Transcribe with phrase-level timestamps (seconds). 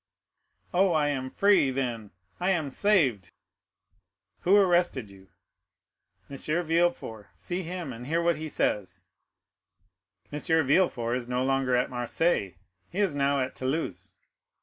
[0.73, 2.09] "Oh, I am free—then
[2.39, 3.31] I am saved!"
[4.39, 5.27] "Who arrested you?"
[6.27, 6.37] "M.
[6.65, 7.27] Villefort.
[7.35, 9.09] See him, and hear what he says."
[10.31, 10.39] "M.
[10.65, 12.55] Villefort is no longer at Marseilles;
[12.89, 14.15] he is now at Toulouse."